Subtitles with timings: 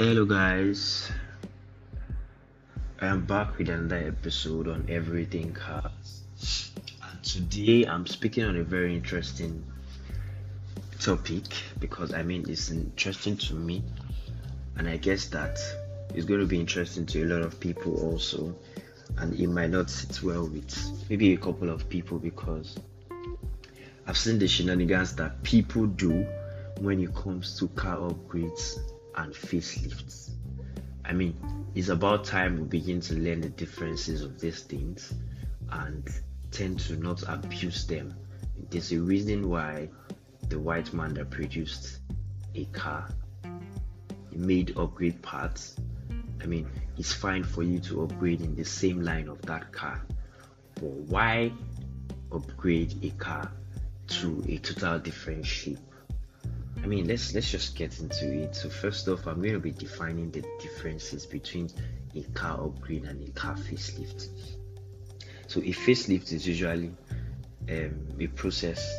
[0.00, 1.10] Hello, guys.
[3.00, 6.70] I'm back with another episode on everything cars.
[7.02, 9.64] And today I'm speaking on a very interesting
[11.00, 11.46] topic
[11.80, 13.82] because I mean it's interesting to me,
[14.76, 15.58] and I guess that
[16.14, 18.54] it's going to be interesting to a lot of people also.
[19.16, 20.78] And it might not sit well with
[21.10, 22.78] maybe a couple of people because
[24.06, 26.24] I've seen the shenanigans that people do
[26.78, 28.78] when it comes to car upgrades
[29.18, 30.30] and facelifts.
[31.04, 31.36] I mean,
[31.74, 35.12] it's about time we begin to learn the differences of these things
[35.70, 36.08] and
[36.50, 38.14] tend to not abuse them.
[38.70, 39.90] There's a reason why
[40.48, 41.98] the white man that produced
[42.54, 43.08] a car
[44.32, 45.76] made upgrade parts.
[46.40, 50.00] I mean, it's fine for you to upgrade in the same line of that car,
[50.74, 51.52] but why
[52.30, 53.50] upgrade a car
[54.08, 55.78] to a total different shape?
[56.88, 58.54] I mean, let's let's just get into it.
[58.54, 61.68] So first off, I'm going to be defining the differences between
[62.16, 64.28] a car upgrade and a car facelift.
[65.48, 66.94] So a facelift is usually
[67.68, 68.90] um, a process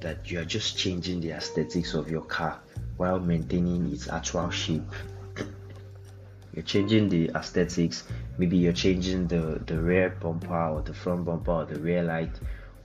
[0.00, 2.58] that you are just changing the aesthetics of your car
[2.96, 4.90] while maintaining its actual shape.
[6.54, 8.04] You're changing the aesthetics.
[8.38, 12.40] Maybe you're changing the the rear bumper or the front bumper or the rear light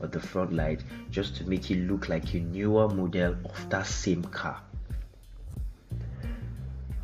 [0.06, 3.88] or the front light just to make it look like a newer model of that
[3.88, 4.62] same car.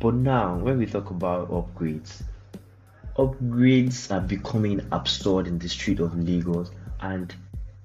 [0.00, 2.22] But now, when we talk about upgrades,
[3.16, 7.34] upgrades are becoming absurd in the street of Lagos, and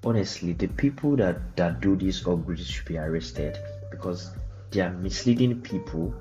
[0.04, 3.58] honestly, the people that, that do these upgrades should be arrested
[3.90, 4.30] because
[4.70, 6.14] they are misleading people.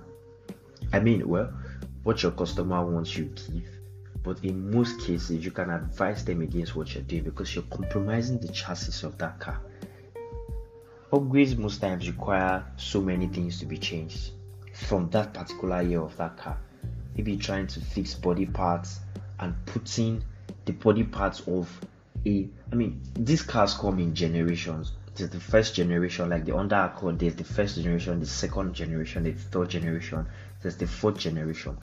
[0.93, 1.51] I mean, well,
[2.03, 3.76] what your customer wants you give
[4.27, 8.37] but in most cases you can advise them against what you're doing because you're compromising
[8.39, 9.57] the chassis of that car.
[11.13, 14.31] Upgrades most times require so many things to be changed
[14.73, 16.57] from that particular year of that car.
[17.15, 18.99] Maybe trying to fix body parts
[19.39, 20.21] and putting
[20.65, 21.69] the body parts of
[22.25, 24.91] a i mean these cars come in generations.
[25.15, 29.23] There's the first generation like the Honda Accord there's the first generation the second generation
[29.23, 30.25] the third generation
[30.61, 31.77] there's the fourth generation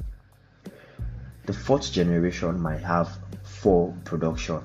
[1.47, 4.63] the fourth generation might have four production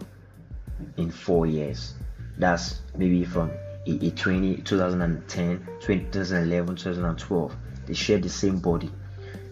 [0.95, 1.93] in four years.
[2.37, 3.51] That's maybe from
[3.85, 7.55] a, a 20, 2010, 2011, 2012.
[7.85, 8.89] They share the same body.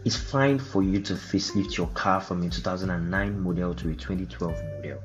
[0.06, 4.64] It's fine for you to facelift your car from a 2009 model to a 2012
[4.76, 5.04] model.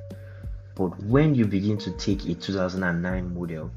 [0.77, 3.71] But when you begin to take a 2009 model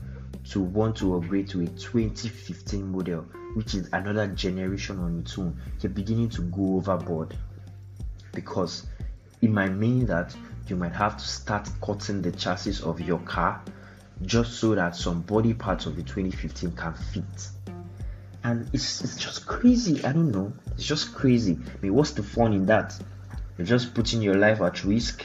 [0.52, 3.22] to want to upgrade to a 2015 model,
[3.56, 7.36] which is another generation on its own, you're beginning to go overboard
[8.36, 8.86] because
[9.42, 10.36] it might mean that
[10.68, 13.64] you might have to start cutting the chassis of your car
[14.22, 17.50] just so that some body parts of the 2015 can fit.
[18.44, 20.04] And it's, it's just crazy.
[20.06, 20.54] I don't know.
[20.74, 21.58] It's just crazy.
[21.66, 22.98] I mean, what's the fun in that?
[23.58, 25.24] You're just putting your life at risk.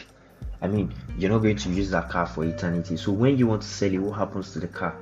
[0.63, 2.97] I mean, you're not going to use that car for eternity.
[2.97, 4.97] So when you want to sell it, what happens to the car?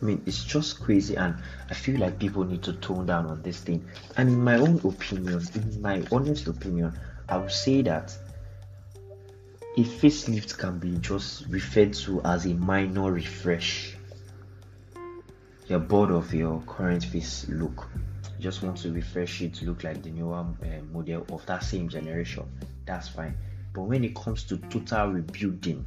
[0.00, 1.34] I mean, it's just crazy, and
[1.68, 3.84] I feel like people need to tone down on this thing.
[4.16, 6.98] And in my own opinion, in my honest opinion,
[7.30, 8.16] I would say that
[9.76, 13.94] a facelift can be just referred to as a minor refresh.
[15.68, 17.88] You're bored of your current face look,
[18.36, 20.44] you just want to refresh it to look like the newer uh,
[20.92, 22.42] model of that same generation.
[22.84, 23.36] That's fine.
[23.72, 25.86] But when it comes to total rebuilding,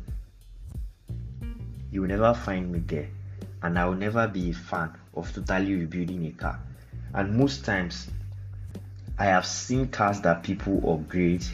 [1.91, 3.09] you will never find me there,
[3.61, 6.59] and I will never be a fan of totally rebuilding a car.
[7.13, 8.07] And most times,
[9.17, 11.45] I have seen cars that people upgrade.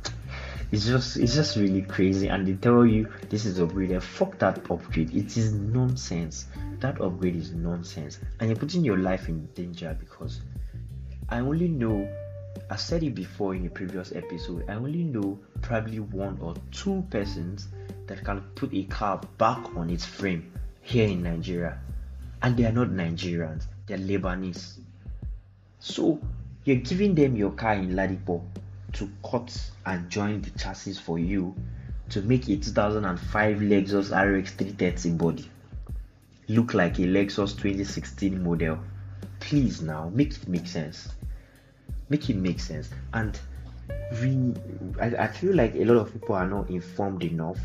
[0.72, 4.02] it's just it's just really crazy and they tell you this is upgraded.
[4.02, 5.14] Fuck that upgrade.
[5.14, 6.46] It is nonsense.
[6.80, 8.18] That upgrade is nonsense.
[8.38, 10.40] And you're putting your life in danger because
[11.28, 12.08] I only know
[12.70, 17.04] I said it before in a previous episode, I only know probably one or two
[17.10, 17.68] persons
[18.06, 20.52] that can put a car back on its frame
[20.82, 21.78] here in Nigeria.
[22.42, 24.78] And they are not Nigerians, they're Lebanese.
[25.78, 26.20] So
[26.64, 28.42] you're giving them your car in Ladipo
[28.92, 31.54] to cut and join the chassis for you
[32.10, 35.50] to make a 2005 Lexus RX 330 body
[36.48, 38.78] look like a Lexus 2016 model.
[39.40, 41.08] Please now make it make sense.
[42.08, 42.90] Make it make sense.
[43.12, 43.38] And
[44.20, 44.54] we,
[45.00, 47.58] I, I feel like a lot of people are not informed enough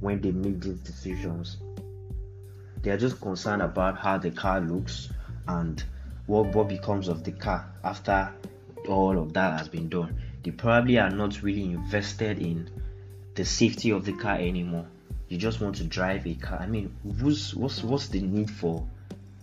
[0.00, 1.58] when they make these decisions.
[2.82, 5.10] They are just concerned about how the car looks
[5.46, 5.82] and
[6.26, 8.32] what, what becomes of the car after
[8.88, 10.20] all of that has been done.
[10.42, 12.68] They probably are not really invested in
[13.34, 14.86] the safety of the car anymore.
[15.28, 16.58] You just want to drive a car.
[16.60, 18.86] I mean, what's what's what's the need for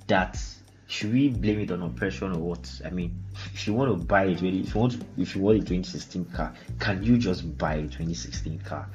[0.08, 0.40] that?
[0.90, 2.82] Should we blame it on oppression or what?
[2.84, 5.58] I mean, if you want to buy it, 20 if you want if you want
[5.58, 8.90] a 2016 car can you just buy a 2016 car?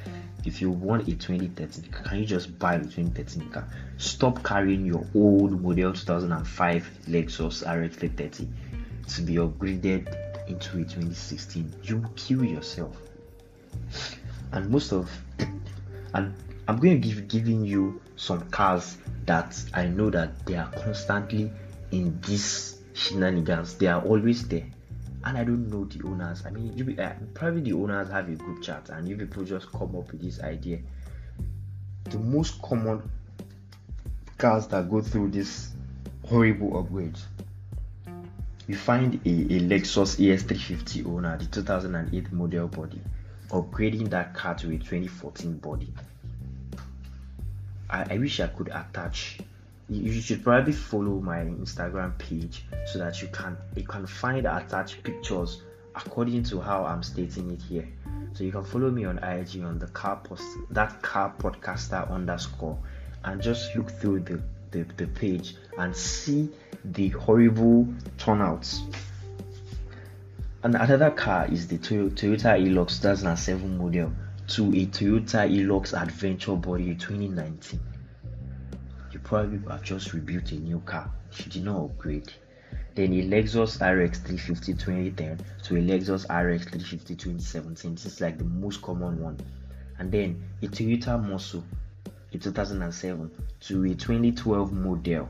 [0.44, 3.68] If you want a 2013 can you just buy a 2013 car?
[3.98, 8.48] Stop carrying your old model 2005 lexus rx 330
[9.10, 12.96] to be upgraded into a 2016 you will kill yourself.
[14.50, 15.08] And most of
[16.14, 16.34] and
[16.66, 21.52] i'm going to give giving you some cars that i know that they are constantly
[21.94, 24.66] in these shenanigans they are always there.
[25.24, 26.44] And i don't know the owners.
[26.44, 29.70] I mean you uh, probably the owners have a group chat and you people just
[29.70, 30.78] come up with this idea.
[32.04, 33.08] The most common
[34.36, 35.70] cars that go through this
[36.26, 37.16] horrible upgrade
[38.66, 43.00] you find a, a lexus es350 owner the 2008 model body
[43.50, 45.92] upgrading that car to a 2014 body.
[47.90, 49.38] I, I wish i could attach
[49.88, 55.02] you should probably follow my instagram page so that you can you can find attached
[55.02, 55.62] pictures
[55.94, 57.88] according to how i'm stating it here.
[58.32, 62.78] So you can follow me on ig on the car post that car podcaster underscore
[63.24, 66.50] and just look through the, the, the page and see
[66.84, 67.86] the horrible
[68.18, 68.82] turnouts.
[70.62, 74.12] And another car is the Toyota Hilux 2007 model
[74.48, 77.80] to a Toyota Hilux Adventure Body 2019
[79.24, 81.10] probably have just rebuilt a new car.
[81.30, 82.32] She did not upgrade.
[82.94, 87.94] Then a Lexus RX 350 2010 to a Lexus RX 350 2017.
[87.94, 89.38] This is like the most common one.
[89.98, 91.64] And then a Toyota Musso
[92.34, 93.30] a 2007
[93.60, 95.28] to a 2012 model.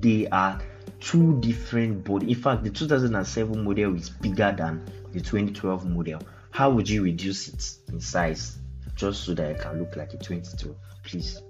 [0.00, 0.60] They are
[1.00, 2.30] two different body.
[2.30, 6.22] In fact, the 2007 model is bigger than the 2012 model.
[6.50, 8.58] How would you reduce it in size
[8.94, 10.74] just so that it can look like a 22?
[11.02, 11.40] Please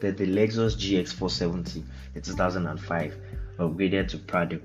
[0.00, 1.84] that the Lexus GX 470
[2.14, 3.16] in 2005
[3.58, 4.60] upgraded to Prado.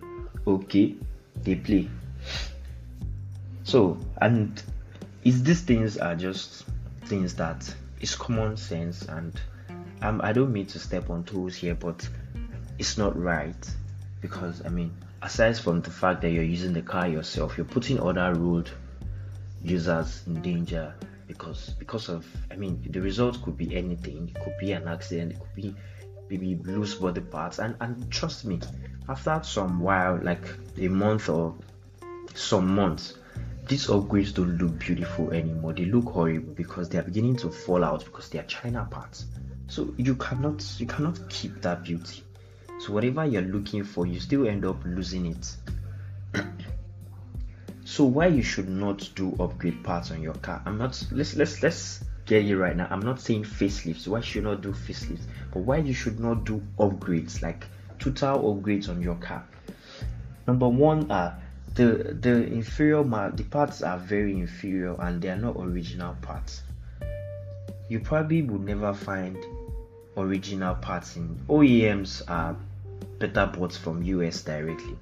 [0.45, 0.95] Okay,
[1.41, 1.89] they play.
[3.63, 4.62] So, and
[5.24, 6.65] is these things are just
[7.06, 9.39] things that is common sense, and
[10.01, 12.07] um, I don't mean to step on toes here, but
[12.77, 13.69] it's not right
[14.21, 14.91] because I mean,
[15.21, 18.69] aside from the fact that you're using the car yourself, you're putting other road
[19.63, 20.94] users in danger
[21.27, 24.29] because because of I mean the result could be anything.
[24.29, 25.33] It could be an accident.
[25.33, 25.75] It could be
[26.29, 27.59] maybe loose body parts.
[27.59, 28.59] And and trust me,
[29.09, 30.45] after some while, like
[30.77, 31.55] a month or
[32.33, 33.15] some months,
[33.67, 35.73] these upgrades don't look beautiful anymore.
[35.73, 39.25] They look horrible because they are beginning to fall out because they are China parts.
[39.67, 42.23] So you cannot you cannot keep that beauty.
[42.79, 45.55] So whatever you're looking for, you still end up losing it.
[47.94, 50.63] So why you should not do upgrade parts on your car?
[50.66, 52.88] I'm not let's let's let's get you right now.
[52.90, 54.07] I'm not saying facelifts.
[54.07, 55.28] Why should not do facelifts?
[55.51, 57.68] But why you should not do upgrades like
[58.00, 59.45] total upgrades on your car?
[60.48, 61.40] Number one, uh
[61.75, 66.63] the the inferior the parts are very inferior and they are not original parts.
[67.90, 69.38] You probably would never find
[70.18, 72.56] original parts in OEMs are
[73.19, 74.98] better bought from US directly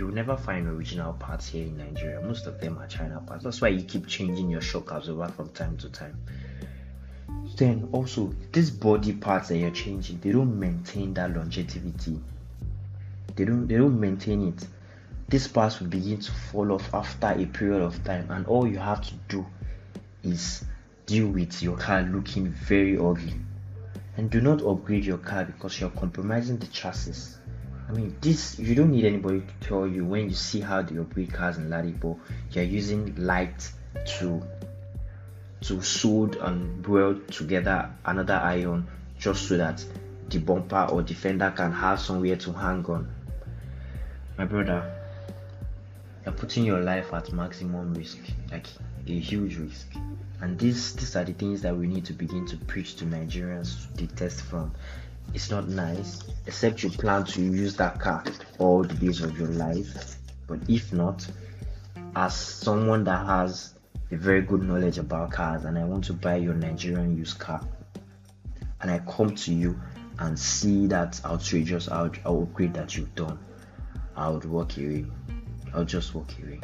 [0.00, 2.22] you will never find original parts here in Nigeria.
[2.22, 3.44] Most of them are China parts.
[3.44, 6.18] That's why you keep changing your shock absorber from time to time.
[7.56, 12.18] Then also these body parts that you're changing, they don't maintain that longevity.
[13.36, 14.66] They don't they don't maintain it.
[15.28, 18.78] These parts will begin to fall off after a period of time, and all you
[18.78, 19.46] have to do
[20.22, 20.64] is
[21.04, 23.34] deal with your car looking very ugly.
[24.16, 27.36] And do not upgrade your car because you're compromising the chassis
[27.90, 31.32] I mean, this you don't need anybody to tell you when you see how operate
[31.32, 32.20] cars in Ladipo,
[32.52, 33.68] you're using light
[34.18, 34.40] to
[35.62, 38.86] to solder and weld together another iron
[39.18, 39.84] just so that
[40.28, 43.12] the bumper or defender can have somewhere to hang on.
[44.38, 44.88] My brother,
[46.24, 48.18] you're putting your life at maximum risk,
[48.52, 48.68] like
[49.08, 49.88] a huge risk.
[50.40, 53.90] And these these are the things that we need to begin to preach to Nigerians
[53.96, 54.70] to detest from
[55.34, 58.24] it's not nice except you plan to use that car
[58.58, 60.16] all the days of your life.
[60.46, 61.26] But if not
[62.16, 63.74] as someone that has
[64.10, 67.64] a very good knowledge about cars and i want to buy your nigerian used car
[68.80, 69.80] and i come to you
[70.18, 73.38] and see that outrageous out upgrade that you've done
[74.16, 75.06] i would walk away.
[75.72, 76.60] I'll just walk away.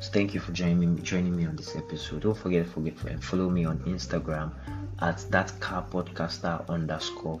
[0.00, 2.22] So thank you for joining me joining me on this episode.
[2.22, 4.52] Don't forget forget and follow me on instagram
[5.00, 7.40] at that car podcaster underscore